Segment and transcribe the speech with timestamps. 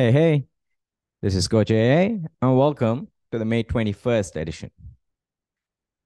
[0.00, 0.44] Hey, hey,
[1.22, 4.70] this is Coach AA, and welcome to the May 21st edition.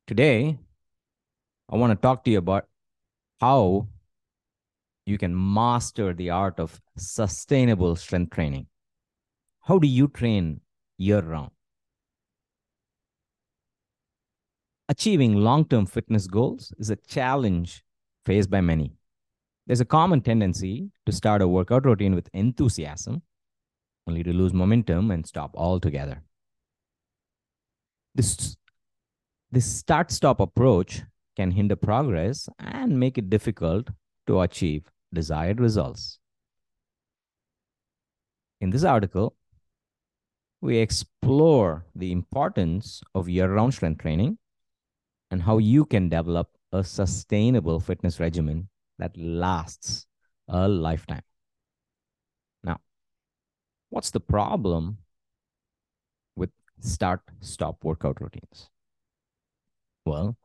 [0.06, 0.58] Today,
[1.68, 2.68] I want to talk to you about
[3.38, 3.88] how
[5.04, 8.66] you can master the art of sustainable strength training.
[9.60, 10.62] How do you train
[10.96, 11.50] year round?
[14.88, 17.84] Achieving long term fitness goals is a challenge
[18.24, 18.94] faced by many.
[19.66, 23.20] There's a common tendency to start a workout routine with enthusiasm,
[24.06, 26.22] only to lose momentum and stop altogether.
[28.14, 28.56] This,
[29.50, 31.02] this start stop approach
[31.36, 33.88] can hinder progress and make it difficult
[34.26, 36.18] to achieve desired results.
[38.60, 39.34] In this article,
[40.60, 44.38] we explore the importance of year round strength training
[45.30, 50.06] and how you can develop a sustainable fitness regimen that lasts
[50.48, 51.22] a lifetime.
[53.92, 54.96] What's the problem
[56.34, 56.48] with
[56.80, 58.70] start stop workout routines?
[60.06, 60.38] Well,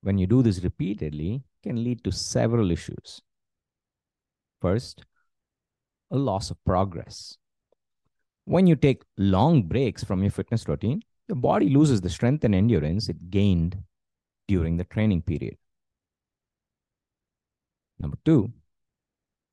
[0.00, 3.20] when you do this repeatedly, can lead to several issues.
[4.62, 5.04] First,
[6.10, 7.36] a loss of progress.
[8.46, 12.54] When you take long breaks from your fitness routine, your body loses the strength and
[12.54, 13.76] endurance it gained
[14.48, 15.58] during the training period.
[17.98, 18.54] Number two,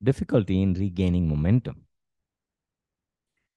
[0.02, 1.84] difficulty in regaining momentum.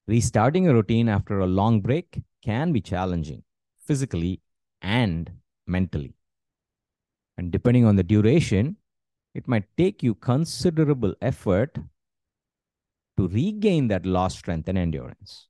[0.08, 3.42] Restarting a routine after a long break can be challenging
[3.84, 4.40] physically
[4.80, 5.30] and
[5.66, 6.14] mentally.
[7.36, 8.76] And depending on the duration,
[9.34, 11.76] it might take you considerable effort
[13.16, 15.48] to regain that lost strength and endurance,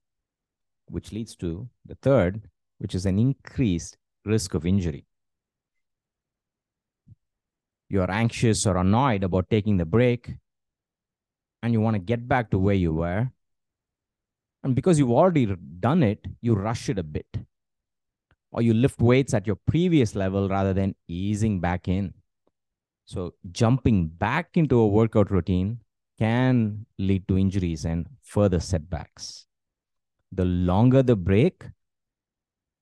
[0.89, 5.07] which leads to the third, which is an increased risk of injury.
[7.89, 10.35] You're anxious or annoyed about taking the break,
[11.63, 13.31] and you want to get back to where you were.
[14.67, 15.47] And because you've already
[15.79, 17.39] done it, you rush it a bit
[18.51, 22.13] or you lift weights at your previous level rather than easing back in.
[23.05, 25.83] So, jumping back into a workout routine
[26.19, 29.47] can lead to injuries and further setbacks.
[30.33, 31.63] The longer the break,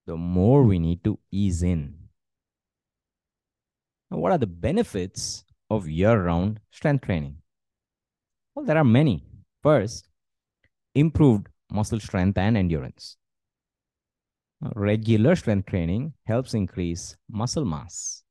[0.06, 1.96] the more we need to ease in.
[4.10, 7.42] Now, what are the benefits of year round strength training?
[8.54, 9.26] Well, there are many.
[9.62, 10.08] First,
[10.94, 13.16] improved muscle strength and endurance.
[14.74, 18.22] Regular strength training helps increase muscle mass,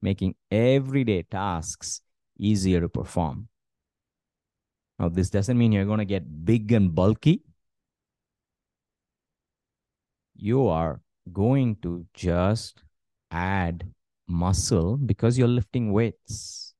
[0.00, 2.00] making everyday tasks
[2.38, 3.48] easier to perform.
[4.98, 7.42] Now, this doesn't mean you're going to get big and bulky.
[10.36, 11.00] You are
[11.32, 12.82] going to just
[13.30, 13.92] add
[14.28, 16.74] muscle because you're lifting weights.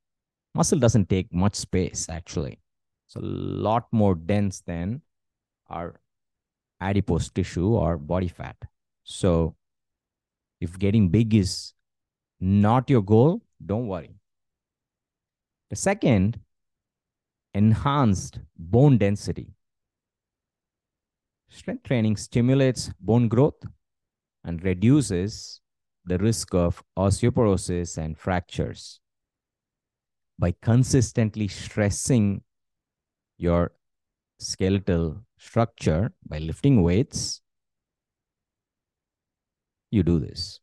[0.54, 2.60] Muscle doesn't take much space, actually.
[3.08, 5.02] It's a lot more dense than
[5.68, 6.00] our
[6.80, 8.56] adipose tissue or body fat.
[9.04, 9.56] So
[10.60, 11.72] if getting big is
[12.40, 14.16] not your goal, don't worry.
[15.70, 16.40] The second,
[17.52, 19.54] enhanced bone density.
[21.48, 23.62] Strength training stimulates bone growth
[24.44, 25.60] and reduces
[26.04, 29.00] the risk of osteoporosis and fractures.
[30.38, 32.42] By consistently stressing
[33.38, 33.72] your
[34.38, 37.40] skeletal structure by lifting weights,
[39.90, 40.60] you do this.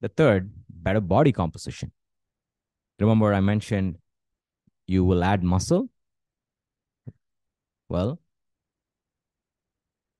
[0.00, 1.92] The third, better body composition.
[3.00, 3.98] Remember, I mentioned
[4.86, 5.88] you will add muscle.
[7.88, 8.20] Well,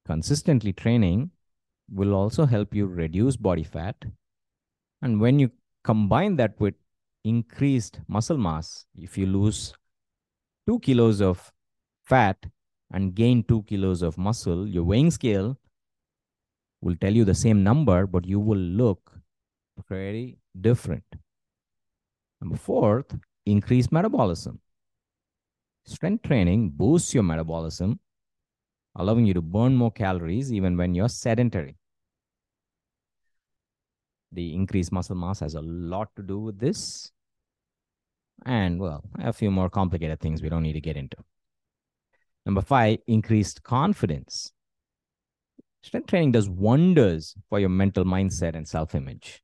[0.06, 1.30] consistently training
[1.90, 4.04] will also help you reduce body fat.
[5.02, 5.50] And when you
[5.84, 6.74] combine that with
[7.24, 9.74] increased muscle mass, if you lose
[10.66, 11.52] two kilos of
[12.04, 12.46] fat
[12.92, 15.58] and gain two kilos of muscle, your weighing scale
[16.80, 19.12] will tell you the same number, but you will look
[19.88, 21.04] very different.
[22.40, 24.60] Number fourth, increase metabolism.
[25.84, 28.00] Strength training boosts your metabolism,
[28.94, 31.76] allowing you to burn more calories even when you're sedentary.
[34.32, 37.12] The increased muscle mass has a lot to do with this.
[38.44, 41.16] And, well, a few more complicated things we don't need to get into.
[42.46, 44.52] Number five, increased confidence.
[45.82, 49.42] Strength training does wonders for your mental mindset and self image.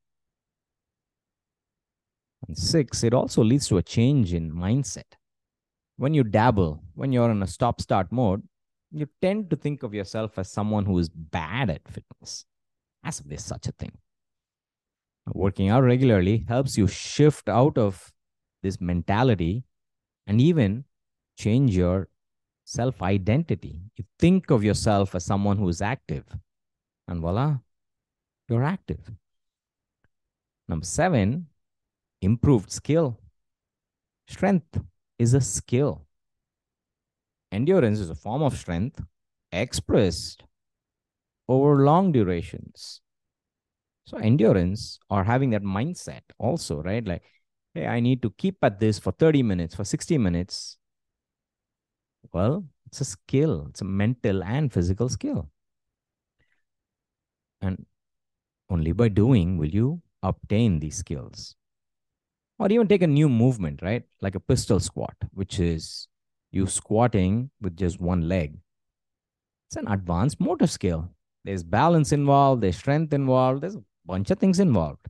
[2.46, 5.16] And six, it also leads to a change in mindset.
[5.96, 8.42] When you dabble, when you're in a stop start mode,
[8.92, 12.44] you tend to think of yourself as someone who is bad at fitness,
[13.04, 13.92] as if there's such a thing.
[15.32, 18.12] Working out regularly helps you shift out of
[18.62, 19.64] this mentality
[20.26, 20.84] and even
[21.36, 22.08] change your
[22.72, 23.82] self identity.
[23.96, 26.24] You think of yourself as someone who is active,
[27.06, 27.58] and voila,
[28.48, 29.10] you're active.
[30.68, 31.48] Number seven,
[32.22, 33.18] improved skill.
[34.28, 34.80] Strength
[35.18, 36.06] is a skill.
[37.50, 39.02] Endurance is a form of strength
[39.52, 40.44] expressed
[41.48, 43.02] over long durations.
[44.06, 47.06] So, endurance or having that mindset also, right?
[47.06, 47.22] Like,
[47.74, 50.78] hey, I need to keep at this for 30 minutes, for 60 minutes.
[52.32, 55.50] Well, it's a skill, it's a mental and physical skill.
[57.60, 57.86] And
[58.70, 61.56] only by doing will you obtain these skills.
[62.58, 64.04] Or even take a new movement, right?
[64.20, 66.08] Like a pistol squat, which is
[66.50, 68.58] you squatting with just one leg.
[69.68, 71.10] It's an advanced motor skill.
[71.44, 75.06] There's balance involved, there's strength involved, there's a bunch of things involved.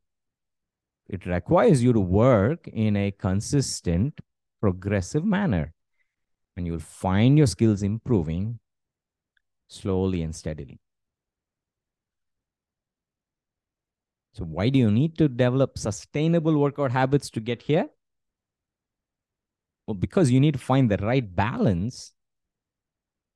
[1.08, 4.20] It requires you to work in a consistent,
[4.60, 5.74] progressive manner.
[6.56, 8.58] And you'll find your skills improving
[9.68, 10.80] slowly and steadily.
[14.34, 17.88] So, why do you need to develop sustainable workout habits to get here?
[19.86, 22.12] Well, because you need to find the right balance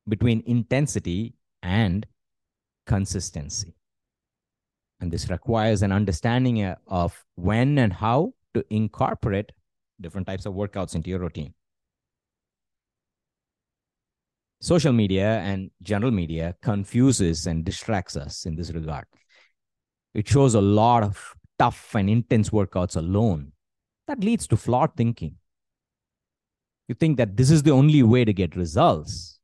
[0.08, 2.06] between intensity and
[2.86, 3.74] consistency.
[5.00, 9.52] And this requires an understanding uh, of when and how to incorporate
[10.00, 11.52] different types of workouts into your routine.
[14.60, 19.04] Social media and general media confuses and distracts us in this regard.
[20.14, 23.52] It shows a lot of tough and intense workouts alone.
[24.06, 25.36] That leads to flawed thinking.
[26.88, 29.38] You think that this is the only way to get results.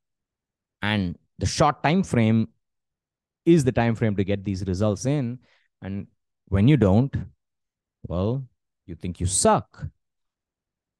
[0.80, 2.48] And the short time frame
[3.44, 5.40] is the time frame to get these results in.
[5.80, 6.06] And
[6.46, 7.14] when you don't,
[8.04, 8.46] well,
[8.86, 9.86] you think you suck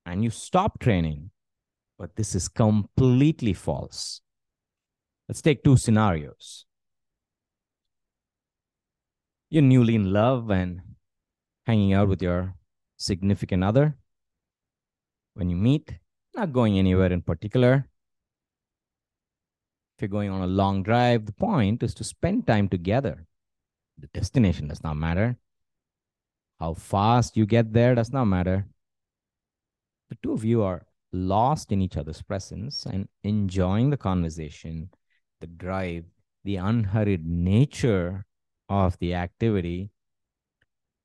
[0.04, 1.30] and you stop training.
[2.02, 4.22] But this is completely false.
[5.28, 6.66] Let's take two scenarios
[9.52, 10.80] you're newly in love and
[11.66, 12.54] hanging out with your
[12.96, 13.98] significant other.
[15.34, 15.98] When you meet,
[16.34, 17.86] not going anywhere in particular.
[19.94, 23.26] If you're going on a long drive, the point is to spend time together.
[23.98, 25.36] The destination does not matter.
[26.58, 28.66] How fast you get there does not matter.
[30.08, 34.88] The two of you are lost in each other's presence and enjoying the conversation,
[35.40, 36.04] the drive,
[36.44, 38.24] the unhurried nature
[38.68, 39.90] of the activity,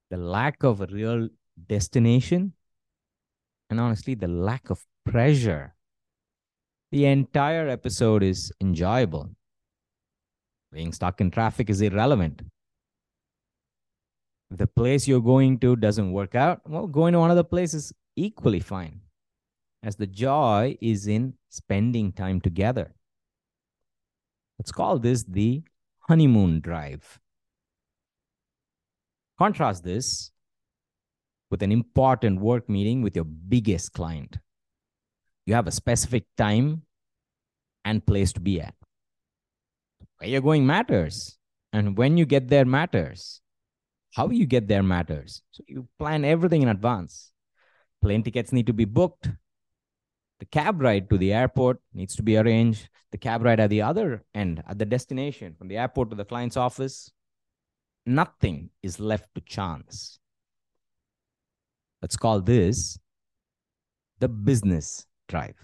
[0.09, 1.27] the lack of a real
[1.67, 2.53] destination,
[3.69, 5.75] and honestly, the lack of pressure.
[6.91, 9.29] The entire episode is enjoyable.
[10.71, 12.41] Being stuck in traffic is irrelevant.
[14.49, 18.61] The place you're going to doesn't work out, well, going to another place is equally
[18.61, 19.01] fine,
[19.83, 22.93] as the joy is in spending time together.
[24.59, 25.63] Let's call this the
[25.99, 27.19] honeymoon drive.
[29.37, 30.31] Contrast this
[31.51, 34.37] with an important work meeting with your biggest client.
[35.45, 36.81] You have a specific time
[37.85, 38.73] and place to be at.
[40.17, 41.37] Where you're going matters.
[41.71, 43.41] And when you get there matters.
[44.13, 45.43] How you get there matters.
[45.51, 47.31] So you plan everything in advance.
[48.01, 49.29] Plane tickets need to be booked.
[50.39, 52.89] The cab ride to the airport needs to be arranged.
[53.11, 56.25] The cab ride at the other end, at the destination, from the airport to the
[56.25, 57.11] client's office,
[58.05, 60.19] nothing is left to chance.
[62.01, 62.99] Let's call this
[64.19, 65.55] the business drive.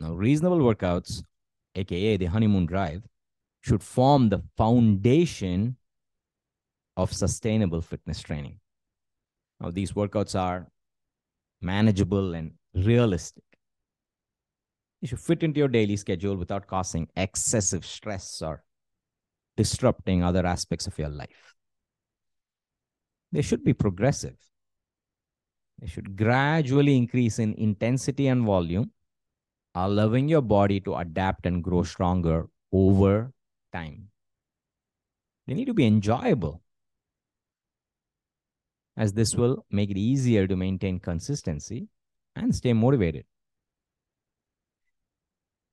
[0.00, 1.22] Now, reasonable workouts,
[1.76, 3.02] aka the honeymoon drive,
[3.60, 5.76] should form the foundation
[6.96, 8.60] of sustainable fitness training.
[9.60, 10.66] Now, these workouts are
[11.64, 13.42] manageable and realistic.
[15.00, 18.62] You should fit into your daily schedule without causing excessive stress or
[19.56, 21.54] disrupting other aspects of your life.
[23.32, 24.36] They should be progressive.
[25.80, 28.92] They should gradually increase in intensity and volume,
[29.74, 33.32] allowing your body to adapt and grow stronger over
[33.72, 34.08] time.
[35.46, 36.62] They need to be enjoyable,
[38.96, 41.88] as this will make it easier to maintain consistency
[42.36, 43.24] and stay motivated.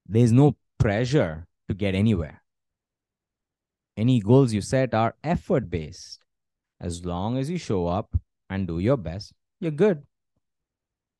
[0.07, 2.41] There's no pressure to get anywhere
[3.97, 6.19] any goals you set are effort based.
[6.79, 8.17] As long as you show up
[8.49, 10.03] and do your best, you're good.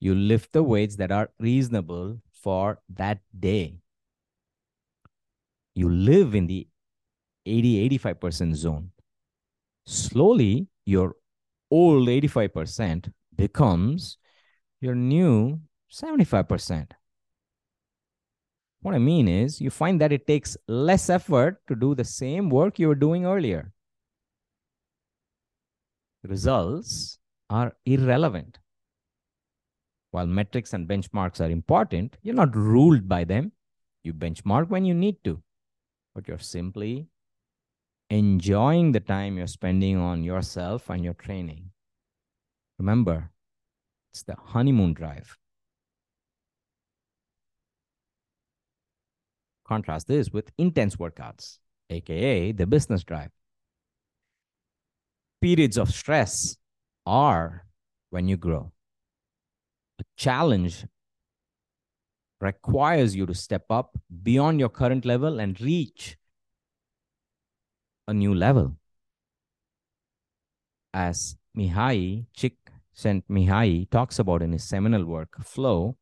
[0.00, 3.76] You lift the weights that are reasonable for that day.
[5.74, 6.66] You live in the
[7.46, 8.90] 80 85% zone.
[9.86, 11.14] Slowly, your
[11.72, 14.18] old 85% becomes
[14.80, 15.60] your new
[15.90, 16.90] 75%.
[18.82, 22.50] What I mean is, you find that it takes less effort to do the same
[22.50, 23.72] work you were doing earlier.
[26.24, 28.58] Results are irrelevant.
[30.10, 33.52] While metrics and benchmarks are important, you're not ruled by them.
[34.02, 35.42] You benchmark when you need to,
[36.14, 37.06] but you're simply
[38.12, 41.70] enjoying the time you're spending on yourself and your training.
[42.78, 43.30] Remember,
[44.12, 45.38] it's the honeymoon drive.
[49.66, 51.56] Contrast this with intense workouts,
[51.88, 53.30] aka the business drive.
[55.40, 56.58] Periods of stress
[57.06, 57.64] are
[58.10, 58.72] when you grow.
[59.98, 60.84] A challenge
[62.42, 66.18] requires you to step up beyond your current level and reach
[68.06, 68.76] a new level.
[70.92, 75.96] As Mihaly Csikszentmihalyi talks about in his seminal work, Flow,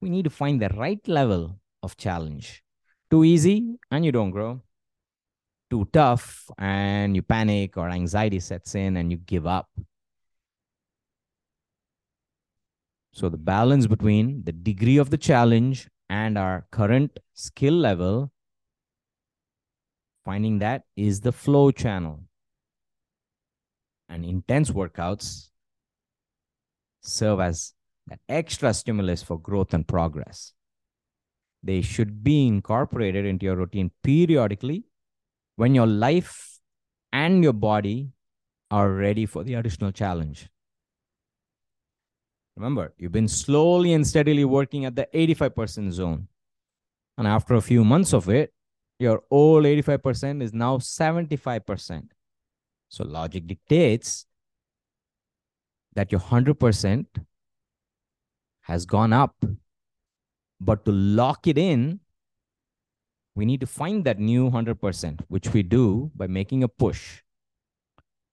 [0.00, 2.62] we need to find the right level of challenge.
[3.10, 4.62] Too easy and you don't grow.
[5.70, 9.68] Too tough and you panic or anxiety sets in and you give up.
[13.12, 18.32] So the balance between the degree of the challenge and our current skill level,
[20.24, 22.24] finding that is the flow channel.
[24.08, 25.50] And intense workouts
[27.00, 27.74] serve as
[28.08, 30.52] that extra stimulus for growth and progress.
[31.62, 34.84] They should be incorporated into your routine periodically
[35.56, 36.58] when your life
[37.12, 38.10] and your body
[38.70, 40.48] are ready for the additional challenge.
[42.56, 46.28] Remember, you've been slowly and steadily working at the 85% zone.
[47.16, 48.52] And after a few months of it,
[49.00, 52.08] your old 85% is now 75%.
[52.88, 54.26] So logic dictates
[55.94, 57.06] that your 100%
[58.62, 59.34] has gone up.
[60.60, 62.00] But to lock it in,
[63.34, 67.22] we need to find that new 100%, which we do by making a push.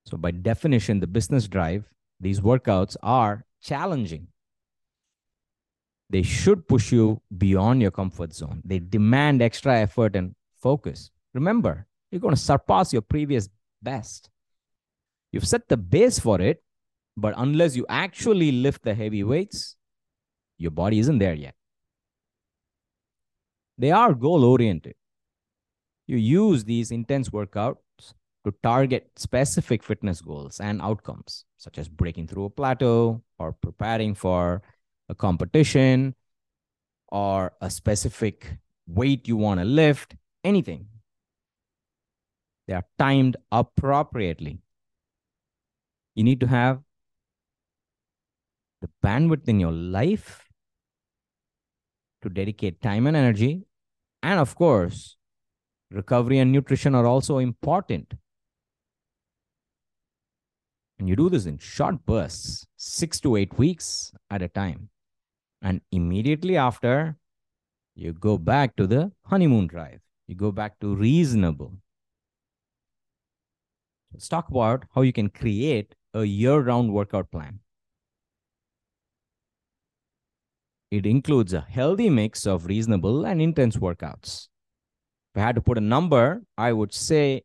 [0.06, 4.28] So, by definition, the business drive, these workouts are challenging.
[6.10, 8.62] They should push you beyond your comfort zone.
[8.64, 11.12] They demand extra effort and focus.
[11.34, 13.50] Remember, you're going to surpass your previous
[13.82, 14.30] best.
[15.32, 16.64] You've set the base for it,
[17.16, 19.76] but unless you actually lift the heavy weights,
[20.58, 21.56] your body isn't there yet.
[23.78, 24.96] They are goal oriented.
[26.08, 27.78] You use these intense workouts
[28.46, 34.16] to target specific fitness goals and outcomes, such as breaking through a plateau or preparing
[34.16, 34.62] for
[35.10, 36.16] a competition
[37.10, 40.16] or a specific weight you want to lift,
[40.52, 40.88] anything.
[42.68, 44.60] They are timed appropriately.
[46.16, 46.82] You need to have
[48.82, 50.50] the bandwidth in your life
[52.22, 53.66] to dedicate time and energy.
[54.24, 55.16] And of course,
[55.92, 58.16] recovery and nutrition are also important.
[61.00, 64.90] And you do this in short bursts, six to eight weeks at a time.
[65.62, 67.18] And immediately after,
[67.96, 70.02] you go back to the honeymoon drive.
[70.28, 71.78] You go back to reasonable.
[74.12, 77.60] Let's talk about how you can create a year round workout plan.
[80.92, 84.48] It includes a healthy mix of reasonable and intense workouts.
[85.34, 87.44] If I had to put a number, I would say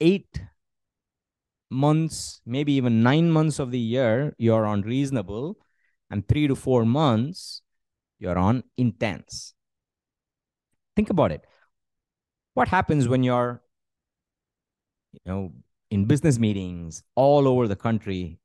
[0.00, 0.42] eight
[1.70, 5.58] months, maybe even nine months of the year, you're on reasonable,
[6.10, 7.62] and three to four months,
[8.18, 9.54] you're on intense.
[10.96, 11.44] Think about it.
[12.60, 13.62] What happens when you're,
[15.14, 15.52] you know,
[15.90, 18.38] in business meetings all over the country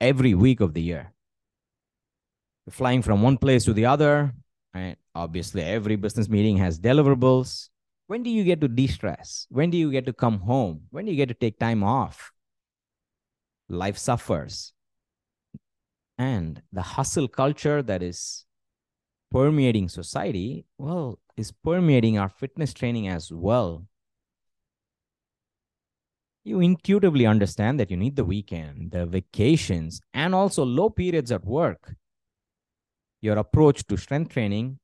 [0.00, 1.12] every week of the year?
[2.66, 4.34] You're flying from one place to the other.
[4.74, 7.68] And obviously, every business meeting has deliverables.
[8.08, 9.46] When do you get to de stress?
[9.48, 10.88] When do you get to come home?
[10.90, 12.32] When do you get to take time off?
[13.68, 14.72] Life suffers.
[16.18, 18.44] And the hustle culture that is
[19.30, 23.86] permeating society, well, is permeating our fitness training as well.
[26.44, 31.44] You intuitively understand that you need the weekend, the vacations, and also low periods at
[31.44, 31.96] work
[33.20, 34.78] your approach to strength training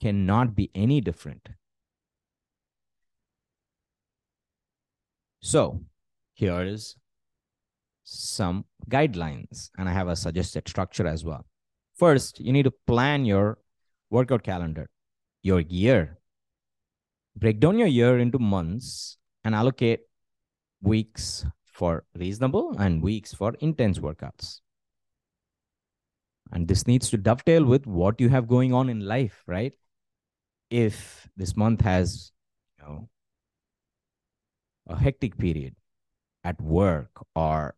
[0.00, 1.48] cannot be any different.
[5.40, 5.80] So,
[6.34, 6.96] here is
[8.04, 11.44] some guidelines, and I have a suggested structure as well.
[11.96, 13.58] First, you need to plan your
[14.12, 14.88] workout calendar,
[15.42, 16.18] your year.
[17.34, 20.00] Break down your year into months and allocate
[20.82, 24.60] weeks for reasonable and weeks for intense workouts.
[26.52, 29.72] And this needs to dovetail with what you have going on in life, right?
[30.68, 32.32] If this month has,
[32.78, 33.08] you know,
[34.86, 35.74] a hectic period
[36.44, 37.74] at work or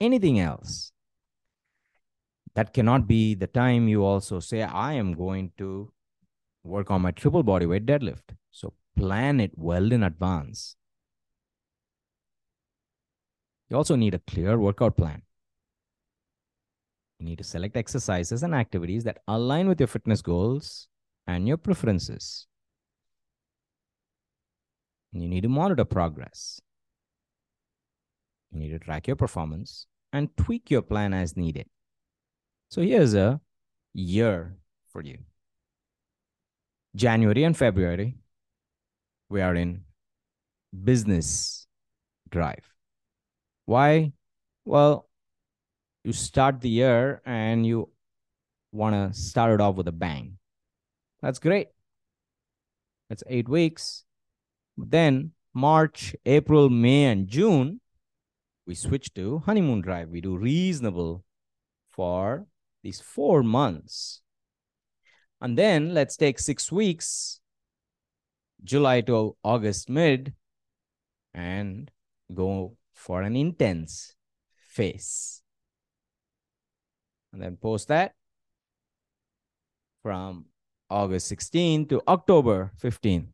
[0.00, 0.92] anything else,
[2.54, 5.92] that cannot be the time you also say, I am going to
[6.62, 8.36] work on my triple body weight deadlift.
[8.50, 10.76] So plan it well in advance.
[13.70, 15.22] You also need a clear workout plan.
[17.18, 20.88] You need to select exercises and activities that align with your fitness goals
[21.26, 22.46] and your preferences.
[25.12, 26.60] You need to monitor progress.
[28.50, 31.66] You need to track your performance and tweak your plan as needed.
[32.72, 33.38] So here's a
[33.92, 34.56] year
[34.94, 35.18] for you.
[36.96, 38.16] January and February,
[39.28, 39.82] we are in
[40.82, 41.66] business
[42.30, 42.64] drive.
[43.66, 44.14] Why?
[44.64, 45.06] Well,
[46.02, 47.90] you start the year and you
[48.72, 50.38] want to start it off with a bang.
[51.20, 51.68] That's great.
[53.10, 54.04] That's eight weeks.
[54.78, 57.82] Then March, April, May, and June,
[58.66, 60.08] we switch to honeymoon drive.
[60.08, 61.22] We do reasonable
[61.90, 62.46] for
[62.82, 64.20] these four months.
[65.40, 67.40] And then let's take six weeks,
[68.62, 70.34] July to August mid,
[71.34, 71.90] and
[72.32, 74.14] go for an intense
[74.56, 75.42] phase.
[77.32, 78.14] And then post that
[80.02, 80.46] from
[80.90, 83.32] August 16 to October 15.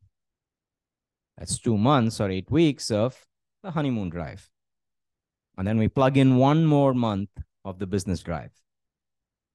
[1.37, 3.27] That's two months or eight weeks of
[3.63, 4.49] the honeymoon drive.
[5.57, 7.31] And then we plug in one more month
[7.65, 8.53] of the business drive.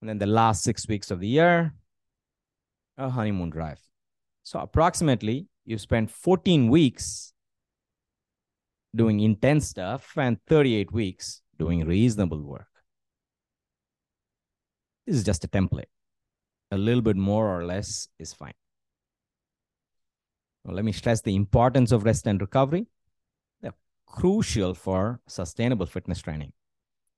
[0.04, 1.74] And then the last six weeks of the year,
[2.98, 3.80] a honeymoon drive.
[4.44, 7.32] So approximately you spend 14 weeks
[8.94, 12.68] doing intense stuff and 38 weeks doing reasonable work.
[15.08, 15.94] This is just a template.
[16.72, 18.56] A little bit more or less is fine.
[20.66, 22.88] Well, let me stress the importance of rest and recovery.
[23.62, 23.72] They're
[24.06, 26.52] crucial for sustainable fitness training.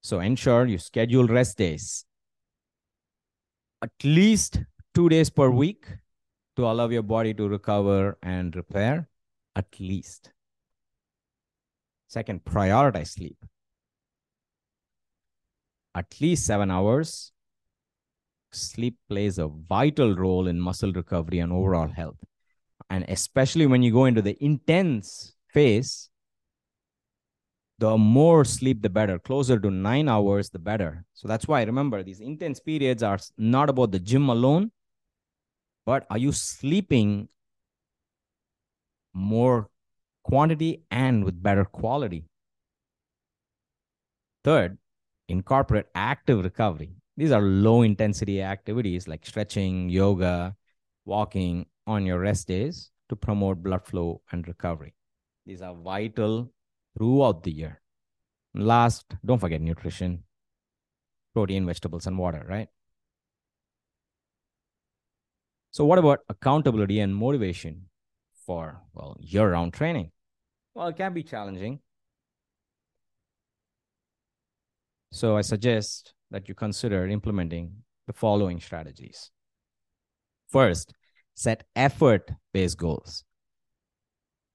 [0.04, 2.06] So ensure you schedule rest days
[3.86, 4.62] at least
[4.96, 5.86] two days per week
[6.56, 9.08] to allow your body to recover and repair.
[9.56, 10.32] At least.
[12.08, 13.38] Second, prioritize sleep.
[15.94, 17.32] At least seven hours.
[18.52, 22.18] Sleep plays a vital role in muscle recovery and overall health.
[22.90, 26.10] And especially when you go into the intense phase,
[27.78, 29.20] the more sleep, the better.
[29.20, 31.06] Closer to nine hours, the better.
[31.14, 34.72] So that's why remember these intense periods are not about the gym alone,
[35.86, 37.30] but are you sleeping
[39.14, 39.70] more
[40.24, 42.26] quantity and with better quality.
[44.44, 44.78] Third,
[45.28, 46.96] incorporate active recovery.
[47.16, 50.56] These are low intensity activities like stretching, yoga,
[51.06, 54.94] walking on your rest days to promote blood flow and recovery.
[55.46, 56.52] These are vital
[56.98, 57.82] throughout the year.
[58.54, 60.24] Last, don't forget nutrition,
[61.34, 62.70] protein, vegetables, and water, right?
[65.72, 67.90] So, what about accountability and motivation
[68.46, 70.12] for, well, year round training?
[70.74, 71.80] Well, it can be challenging.
[75.16, 79.32] So I suggest that you consider implementing the following strategies.
[80.50, 80.94] First,
[81.36, 83.24] set effort based goals.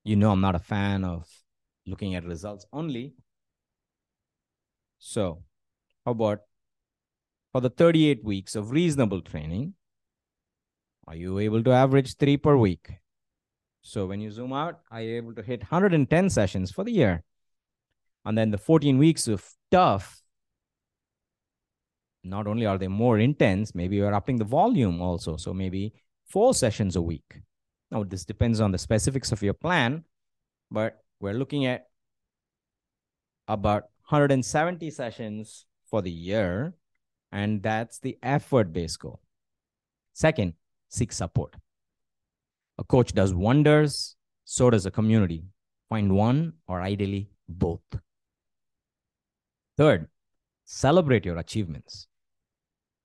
[0.05, 1.27] You know, I'm not a fan of
[1.91, 3.15] looking at results only.
[4.99, 5.43] So,
[6.05, 6.41] how about
[7.53, 9.75] for the 38 weeks of reasonable training,
[11.07, 12.91] are you able to average three per week?
[13.83, 17.25] So when you zoom out, are you able to hit 110 sessions for the year?
[18.25, 20.23] And then the 14 weeks of tough,
[22.23, 25.37] not only are they more intense, maybe you're upping the volume also.
[25.37, 25.95] So maybe
[26.27, 27.41] four sessions a week.
[27.91, 30.05] Now, this depends on the specifics of your plan,
[30.71, 31.87] but we're looking at
[33.47, 36.75] about 170 sessions for the year,
[37.31, 39.21] and that's the effort based goal.
[40.13, 40.55] Second,
[40.89, 41.55] seek support.
[42.79, 45.45] A coach does wonders, so does a community.
[45.89, 47.83] Find one or ideally both.
[49.77, 50.09] Third,
[50.65, 52.07] celebrate your achievements.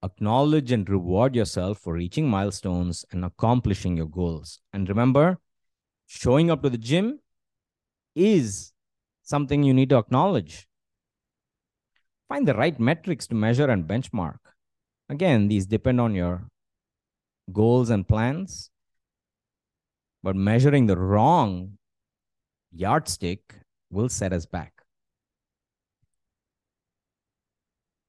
[0.03, 4.59] Acknowledge and reward yourself for reaching milestones and accomplishing your goals.
[4.71, 5.39] And remember,
[6.05, 7.19] showing up to the gym
[8.15, 8.71] is
[9.23, 10.67] something you need to acknowledge.
[12.27, 14.39] Find the right metrics to measure and benchmark.
[15.09, 16.47] Again, these depend on your
[17.51, 18.71] goals and plans,
[20.23, 21.77] but measuring the wrong
[22.71, 23.55] yardstick
[23.91, 24.75] will set us back.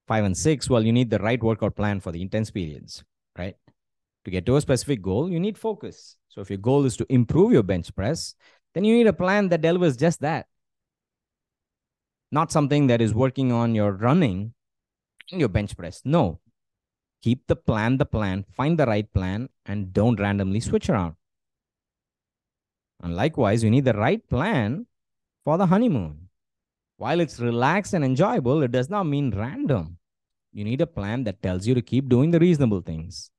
[0.06, 3.04] five and six, well, you need the right workout plan for the intense periods,
[3.36, 3.56] right?
[4.24, 6.16] To get to a specific goal, you need focus.
[6.28, 8.34] So if your goal is to improve your bench press,
[8.76, 10.46] then you need a plan that delivers just that.
[12.30, 14.52] Not something that is working on your running
[15.32, 16.02] and your bench press.
[16.04, 16.40] No.
[17.22, 21.14] Keep the plan the plan, find the right plan, and don't randomly switch around.
[23.02, 24.84] And likewise, you need the right plan
[25.42, 26.28] for the honeymoon.
[26.98, 29.96] While it's relaxed and enjoyable, it does not mean random.
[30.52, 33.30] You need a plan that tells you to keep doing the reasonable things.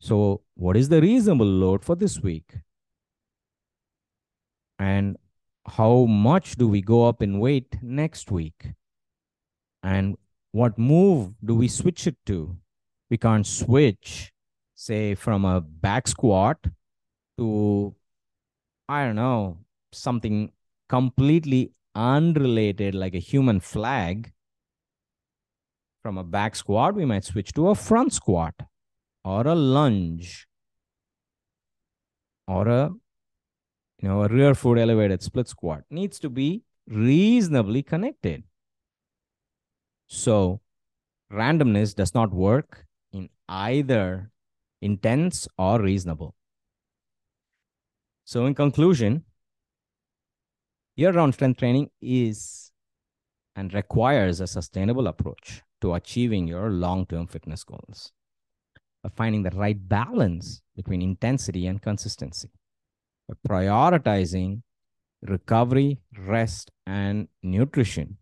[0.00, 2.56] So, what is the reasonable load for this week?
[4.82, 5.16] And
[5.78, 8.72] how much do we go up in weight next week?
[9.84, 10.16] And
[10.50, 12.56] what move do we switch it to?
[13.08, 14.32] We can't switch,
[14.74, 16.58] say, from a back squat
[17.38, 17.94] to,
[18.88, 19.58] I don't know,
[19.92, 20.50] something
[20.88, 24.32] completely unrelated, like a human flag.
[26.02, 28.54] From a back squat, we might switch to a front squat
[29.24, 30.48] or a lunge
[32.48, 32.90] or a
[34.02, 38.42] you know a rear foot elevated split squat needs to be reasonably connected.
[40.08, 40.60] So
[41.32, 44.30] randomness does not work in either
[44.82, 46.34] intense or reasonable.
[48.24, 49.24] So in conclusion
[50.96, 52.72] year-round strength training is
[53.54, 58.12] and requires a sustainable approach to achieving your long-term fitness goals
[59.04, 62.61] of finding the right balance between intensity and consistency, by
[63.48, 64.62] prioritizing
[65.22, 68.18] recovery, rest, and nutrition.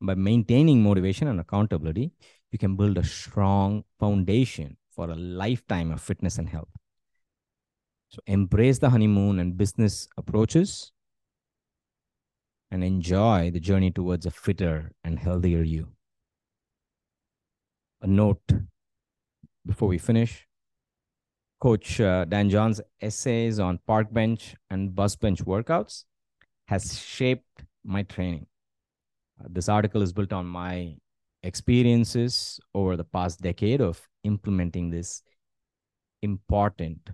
[0.00, 2.12] By maintaining motivation and accountability,
[2.50, 6.68] you can build a strong foundation for a lifetime of fitness and health.
[8.08, 10.90] So embrace the honeymoon and business approaches
[12.70, 15.88] and enjoy the journey towards a fitter and healthier you.
[18.02, 18.42] A note
[19.66, 20.46] before we finish.
[21.60, 26.04] Coach uh, Dan John's essays on park bench and bus bench workouts
[26.68, 28.46] has shaped my training.
[29.38, 30.96] Uh, this article is built on my
[31.42, 35.22] experiences over the past decade of implementing this
[36.22, 37.10] important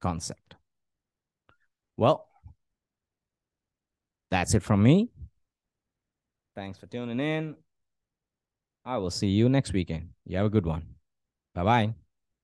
[0.00, 0.56] concept.
[1.96, 2.26] Well,
[4.30, 5.10] that's it from me.
[6.54, 7.56] Thanks for tuning in.
[8.84, 10.10] I will see you next weekend.
[10.24, 10.82] You have a good one.
[11.54, 11.94] Bye bye.